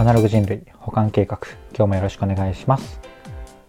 [0.00, 1.38] アナログ人類保管計画。
[1.76, 2.98] 今日もよろしくお願いします。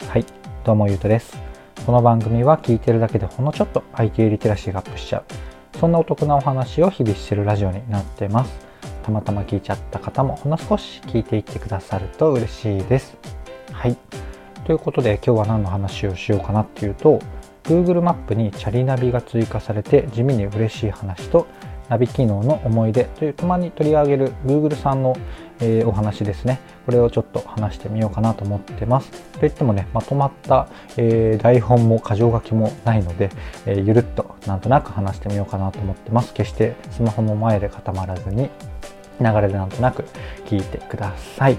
[0.07, 0.25] はい
[0.63, 1.37] どうもゆうとです。
[1.85, 5.77] この番組は聞いてるだけでほんのちょっと IT リテラシーがアップしちゃう。
[5.77, 8.65] そんなお得なお話を日々してるラジオになってます。
[9.03, 13.17] たまたま聞いちゃった方もほんの少し聞いていってくださると嬉しいです。
[13.73, 13.97] はい。
[14.63, 17.19] ということで今日は何の話をしようかなっていうと
[17.65, 21.45] Google マップにチャリナビが追加されて地味に嬉しい話と
[21.91, 25.17] ナビ機能の思い出というたまに取り上げる Google さんの、
[25.59, 26.61] えー、お話ですね。
[26.85, 29.11] これをちょっと話してみようかなと思ってます。
[29.37, 33.29] といってもねまとまった、えー、台本も箇条書きもないので、
[33.65, 36.33] えー、ゆるっとなんとなく話してみようかなと思ってます。
[36.33, 38.49] 決してスマホの前で固まらずに
[39.19, 40.05] 流れでなんとなく
[40.45, 41.57] 聞いてください。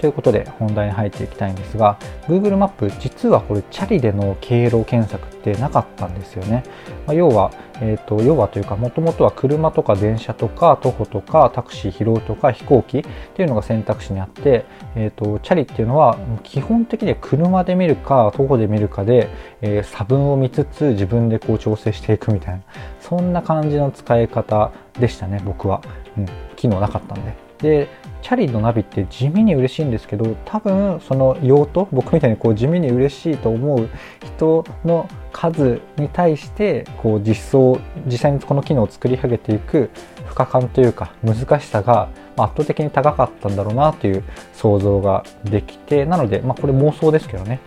[0.00, 6.62] ということで本題に入っていきたいんですが Google マップ実はこれチャリでの経路検索ってなかったんですよね、
[7.06, 14.64] まあ、要は、えーと、要はというかもともとは車とか電車とか徒歩とかタクシー拾うとか飛行機っていうのが選択肢にあって、
[14.94, 19.28] えーと、チャリっていうのは基本的には車で見るか徒歩で見るかで、
[19.60, 22.62] えー、差分を見つつ自分でこう調整していくみたいな
[23.00, 25.82] そんな感じの使い方でしたね僕は、
[26.16, 27.49] うん、機能なかったんで。
[27.62, 27.88] で
[28.22, 33.88] チャリのナビって地味に嬉しいんですけど多分その用途僕みたいにこう地味に嬉しいと思う
[34.36, 39.90] 人の数に対してこう実装実際にこの機能を作り上げていく
[40.26, 44.24] 負荷感というか難しさが圧倒的に高かったんだろうなという
[44.54, 47.60] 想像ができてなので、まあ、これ妄想ですけどね。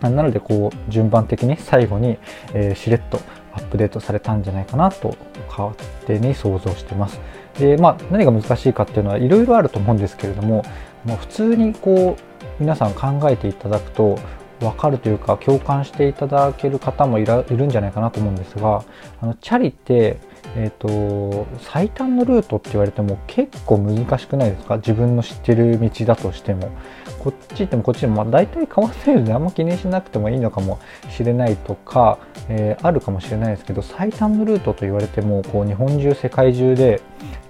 [0.00, 2.18] なのでこう順番的に最後に、
[2.54, 3.20] えー、しれっと
[3.54, 5.16] アップデートされたんじゃないかなと
[5.48, 5.74] 勝
[6.06, 7.20] 手に想像してます。
[7.58, 10.64] でまあ、何が難しいかっていうのはいろいろあると思うんですけれども
[11.04, 14.18] もう普通にこう皆さん考えていただくと
[14.58, 18.84] 分かるというか共感していただける方もいるんじゃないかなと思うんですが
[19.20, 20.18] あのチャリって、
[20.54, 24.76] えーと、最短のルートって言われても結構難しくないですか？
[24.76, 26.70] 自分の知ってる道だとしても
[27.18, 30.78] こっち行ってもこっちでも、まあ、大体変わってるのであんま気にしなくてもいいのかも
[31.10, 32.18] しれないとか、
[32.48, 37.00] えー、あるかもしれないですけど最短のルートと言われてもこう日本中世界中で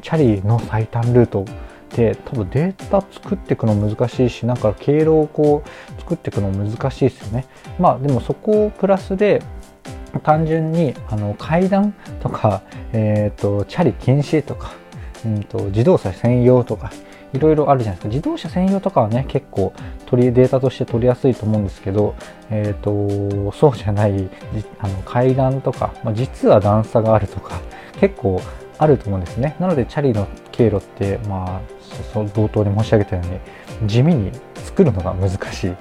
[0.03, 1.45] チャリの最短ルートっ
[2.25, 7.47] 多分データ作っていくの難しいしなんか経路をこう作っていくの難しいですよね。
[7.79, 9.43] まあでもそこをプラスで
[10.23, 14.73] 単純にあの階段とか、えーと、チャリ禁止とか、
[15.25, 16.93] うんと、自動車専用とか
[17.33, 18.09] いろいろあるじゃないですか。
[18.09, 19.73] 自動車専用とかはね結構
[20.07, 22.15] 取りデータとして取りやすいと思うんですけど、
[22.51, 24.29] えーと、そうじゃない
[24.79, 27.61] あの階段とか、まあ、実は段差があるとか
[27.99, 28.41] 結構
[28.79, 29.57] あると思うんですね。
[29.59, 31.61] なのでチャリの経路ってまあ
[32.15, 35.75] 冒頭に申し上げたように地味に作るのが難しい。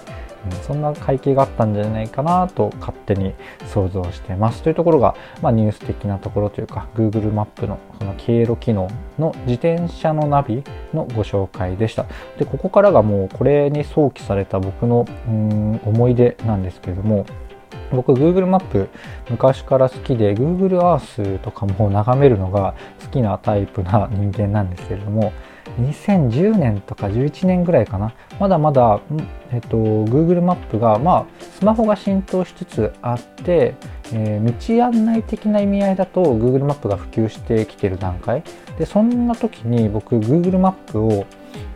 [0.63, 3.33] そんな背景があったんじゃないかなと勝手に
[3.67, 4.63] 想像してます。
[4.63, 10.63] というところが、まあ、ニュース的なところというか Google マップのその経路機能の自転車のナビ
[10.93, 12.05] のご紹介でした。
[12.37, 17.25] でここからがもうこれに想起された僕のうん思い出なんですけれども
[17.91, 18.89] 僕 Google マップ
[19.29, 25.33] 昔から好きで Google Earth とかも眺めるのが好きなタイプな人間なんですけれども
[25.79, 28.13] 2010年とか11年ぐらいかな。
[28.39, 28.99] まだまだ、
[29.51, 31.25] えっと、Google マップが、まあ、
[31.59, 33.75] スマホが浸透しつつあって、
[34.13, 38.43] えー、道案内的な意味合いだと Google マップが普及してきてる段階。
[38.77, 41.25] でそんな時に僕 Google マップを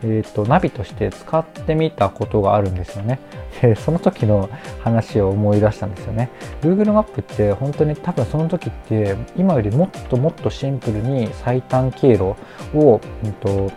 [0.02, 3.18] えーと、ナビとして使ってみたことがあるんですよね。
[3.60, 4.48] でその時の
[4.80, 6.30] 話を思い出したんですよね。
[6.62, 12.34] Google マップって本当に多分その時って今よりもっともっとシンプルに最短経路
[12.74, 13.70] を、うんと、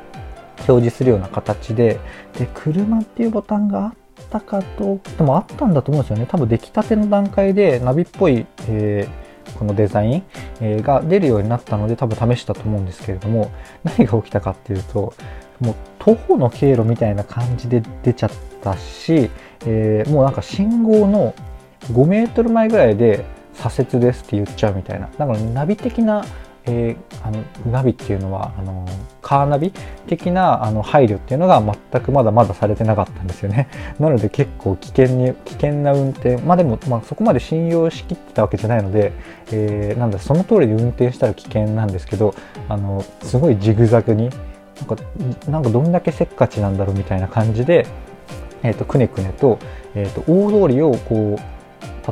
[0.68, 2.00] 表示するような形で
[2.38, 3.94] で車っていうボタンがあっ
[4.30, 6.28] たかとでもあったんだと思うんですよね。
[6.30, 10.24] 多分出来たての段階でナビっぽい、えー、このデザイン、
[10.62, 13.52] えー、が出るようになったので多分試したと思うんですけれども
[13.84, 15.14] 何が起きたかっていうと
[15.59, 18.31] もう徒歩の経路みたいな感じで出ちゃっ
[18.62, 19.30] たし、
[19.66, 21.34] えー、もうなんか信号の
[21.92, 25.09] 5メートル前ぐらいで左折ですって言っちゃうみたいな。
[25.18, 26.25] だからナビ的な、
[26.66, 28.86] えー、あのナビっていうのはあの
[29.22, 29.74] カーナビ
[30.07, 33.68] 的なあの配慮っていうのが全くまだまだされてなかったんですよね。
[34.00, 39.12] なので結構危険に危険な運転まあでも、まあ、そこまで信用しきってたわけじゃないので、
[39.51, 42.33] えー、なんだその通りで運転したら危険なんですけど
[42.69, 44.30] あのすごいジグザグに
[44.80, 45.04] なんか
[45.52, 47.86] なんかどんだけせっかちなんだろうみたいな感じで、
[48.64, 49.60] えーと、くねくねと,、
[49.96, 51.60] えーと、大通りをこう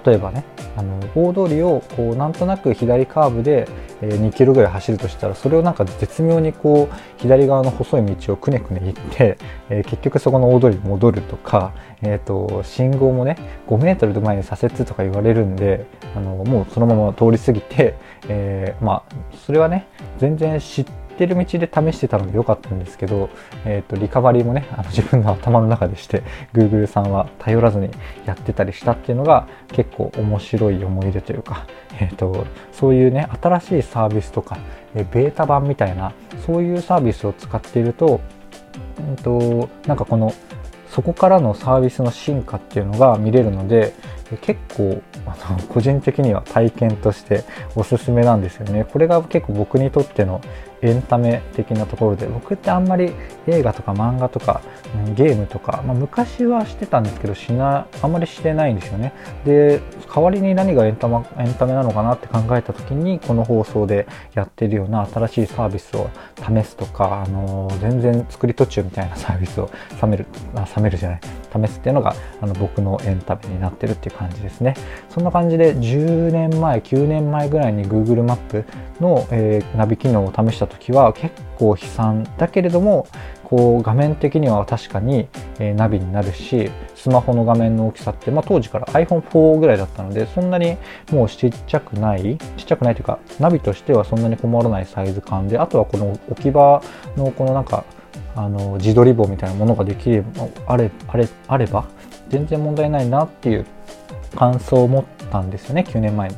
[0.05, 0.43] 例えばね
[0.75, 3.67] あの大通りをこうなんとなく左カーブで、
[4.01, 9.37] 2キロぐらい走るとしたらそれをなんか絶妙にこう左側の細い道をくねくね行って、
[9.69, 11.73] えー、結局そこの大通りに戻るとか、
[12.03, 17.95] えーと、信号もね5メートル前に左折とか言われるんであのもうそのまま通り過ぎて、
[18.27, 19.15] えー、まあ
[19.47, 19.87] それはね
[20.19, 23.29] 全然知ってってる道で試してたので良かったんですけど、
[23.65, 26.23] えーと、リカバリーもねあの自分の頭の中でして
[26.53, 27.89] Google さんは頼らずに
[28.25, 31.65] やってたりしたっていうのが結構面白い思い出というか、
[31.99, 34.57] えーと、そういうね新しいサービスとか、
[34.93, 36.13] えベータ版みたいな
[36.45, 38.21] そういうサービスを使っていると,、
[38.99, 40.33] えーとなんかこの
[40.89, 43.93] そこからのサービスの進化っていうのが見れるので
[44.41, 47.43] 結構あの個人的には体験として
[47.75, 48.85] おすすめなんですよね。
[48.85, 50.41] これが結構僕にとっての
[50.81, 53.11] エンタメ的なところで僕ってあんまり
[53.47, 54.61] 映画とか漫画とか、
[55.07, 59.13] うん、ゲームとか、まあ、昔はしてたんですけどしなあんまりしてないんですよね。
[59.45, 59.81] で
[60.13, 69.69] 代わりに何がエンタエンタメなのかなって考えた時にこの放送でやってるような新しいサービスを試すとか、あのー、全然作り途中みたいなサービスを
[70.01, 70.25] 冷める
[70.55, 71.19] あ冷めるじゃない。
[71.65, 74.75] 試すっていうのがあの僕のエンタメになってるっていう感じですね。
[75.09, 78.65] そんな感じで10年前9年前ぐらいに Google マップ
[78.99, 83.07] の、えー、ナビ機能を試した時は結構悲惨だけれども
[83.43, 90.77] こう画面的には確かに、え、ナビになるしスマホの画面の大きさって、まあ、当時から iPhone4 ぐらいだったのでそんなに
[91.11, 96.83] もうちっちゃくないちっちゃくないというかナビとしてはそんなに困らないサイズ感であとはこの置き場
[97.15, 97.85] のこのなんか
[98.35, 101.87] あの自撮り棒みたいなものができればあれあれあれば
[102.29, 103.65] 全然問題ないなっていう
[104.35, 106.35] 感想を持ったんですよね9年前に。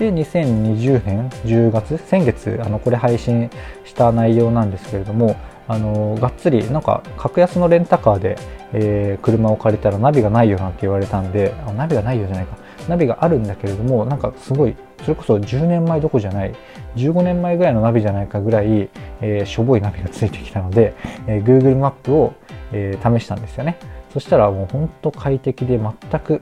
[0.00, 3.50] で2020年10月先月あのこれ配信
[3.84, 5.36] した内容なんですけれども
[5.68, 8.38] あのがっつりなんか格安のレンタカーで、
[8.72, 12.56] えー、車を借りたらナビがないよなんて言われたんであナビがないよじゃないか。
[12.88, 16.54] ナビがあるんだけれどもなんかすごいそれこそ10年前どこじゃない
[16.96, 18.88] 15年前ぐらいのナビじゃないかぐらい、
[19.20, 20.94] えー、しょぼいナビがついてきたので、
[21.26, 22.32] えー、Google マップを、
[22.72, 23.76] え、試したんですよね。
[24.14, 26.40] そしたらもうほんと快適で全く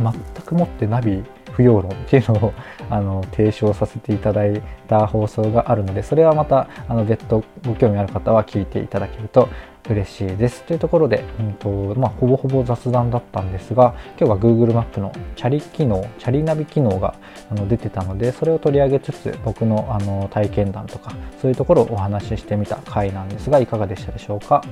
[0.00, 0.12] 全
[0.44, 1.22] くもってナビ
[1.52, 2.52] 不要論っていうのを
[2.88, 9.48] あの提唱させていただいた放送があるのでそれはまたあの別途ご興味ある方は聞いていただけると
[9.88, 10.62] 嬉しいです。
[10.64, 11.68] というところで、うんと
[11.98, 17.14] まあ、ほぼほぼ雑談だったんですが今日は Google マップのチャリ機能チャリナビ機能が
[17.50, 24.62] あの出てたのでそれを取り上げつつ僕のあの体験談とかそういうところをお話ししてみた回なんですがいかがでしたでしょうか？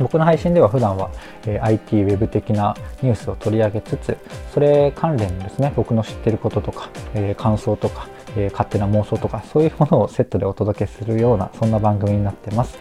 [0.00, 1.10] 僕の配信では普段は、
[1.46, 4.16] え、IT、ウェブ的なニュースを取り上げつつ、
[4.52, 12.78] それ関連のですね、僕の知ってることとか、え、感想とか、え、勝手な妄想とか、そういうものをセットでお届けするような、そんな番組になってます。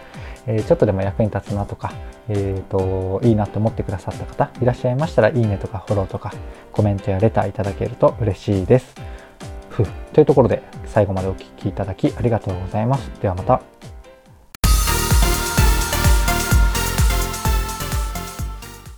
[0.48, 1.92] えちょっとでも役に立つなとか、
[2.28, 6.34] えーと、いいなと思ってくださった方いらっしゃいましたら、いいねとかフォローとか、
[6.72, 8.96] コメントやレターいただけると嬉しいです。
[10.14, 13.12] というところで、最後までお聴きいただきありがとうございます。
[13.22, 13.79] ではまた。